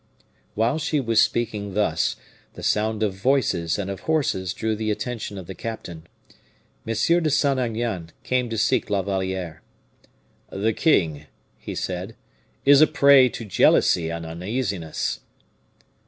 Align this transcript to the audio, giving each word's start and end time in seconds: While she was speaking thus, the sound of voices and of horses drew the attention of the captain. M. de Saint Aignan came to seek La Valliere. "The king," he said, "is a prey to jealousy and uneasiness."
While 0.55 0.79
she 0.79 0.99
was 0.99 1.21
speaking 1.21 1.75
thus, 1.75 2.15
the 2.55 2.63
sound 2.63 3.03
of 3.03 3.13
voices 3.13 3.77
and 3.77 3.87
of 3.87 3.99
horses 3.99 4.51
drew 4.51 4.75
the 4.75 4.89
attention 4.89 5.37
of 5.37 5.45
the 5.45 5.53
captain. 5.53 6.07
M. 6.87 6.95
de 6.95 7.29
Saint 7.29 7.59
Aignan 7.59 8.09
came 8.23 8.49
to 8.49 8.57
seek 8.57 8.89
La 8.89 9.03
Valliere. 9.03 9.61
"The 10.49 10.73
king," 10.73 11.27
he 11.59 11.75
said, 11.75 12.15
"is 12.65 12.81
a 12.81 12.87
prey 12.87 13.29
to 13.29 13.45
jealousy 13.45 14.09
and 14.09 14.25
uneasiness." 14.25 15.19